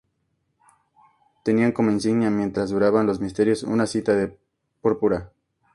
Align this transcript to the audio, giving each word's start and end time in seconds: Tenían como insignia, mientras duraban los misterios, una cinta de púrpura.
Tenían 1.43 1.73
como 1.73 1.91
insignia, 1.91 2.31
mientras 2.31 2.71
duraban 2.71 3.05
los 3.05 3.19
misterios, 3.19 3.61
una 3.61 3.85
cinta 3.85 4.15
de 4.15 4.35
púrpura. 4.81 5.31